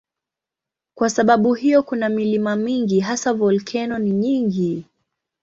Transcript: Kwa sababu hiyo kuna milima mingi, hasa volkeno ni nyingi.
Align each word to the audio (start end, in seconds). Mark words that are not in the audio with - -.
Kwa 0.97 1.09
sababu 1.09 1.53
hiyo 1.53 1.83
kuna 1.83 2.09
milima 2.09 2.55
mingi, 2.55 2.99
hasa 2.99 3.33
volkeno 3.33 3.99
ni 3.99 4.11
nyingi. 4.11 4.85